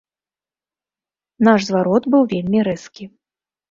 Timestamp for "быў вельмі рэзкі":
2.17-3.03